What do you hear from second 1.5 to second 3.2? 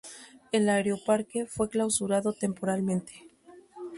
clausurado temporalmente.